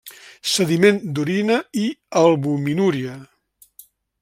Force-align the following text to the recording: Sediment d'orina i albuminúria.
Sediment 0.51 0.97
d'orina 1.17 1.59
i 1.83 1.85
albuminúria. 2.23 3.15